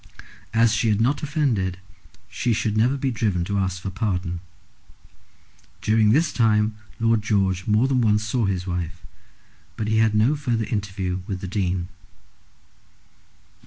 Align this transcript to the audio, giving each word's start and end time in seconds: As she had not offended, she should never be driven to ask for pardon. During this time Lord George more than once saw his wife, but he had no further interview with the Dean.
As 0.51 0.73
she 0.73 0.89
had 0.89 0.99
not 0.99 1.21
offended, 1.21 1.77
she 2.27 2.53
should 2.53 2.75
never 2.75 2.97
be 2.97 3.11
driven 3.11 3.45
to 3.45 3.59
ask 3.59 3.79
for 3.79 3.91
pardon. 3.91 4.39
During 5.79 6.09
this 6.09 6.33
time 6.33 6.75
Lord 6.99 7.21
George 7.21 7.67
more 7.67 7.87
than 7.87 8.01
once 8.01 8.23
saw 8.23 8.45
his 8.45 8.65
wife, 8.65 9.05
but 9.77 9.87
he 9.87 9.99
had 9.99 10.15
no 10.15 10.35
further 10.35 10.65
interview 10.65 11.21
with 11.27 11.39
the 11.41 11.47
Dean. 11.47 11.87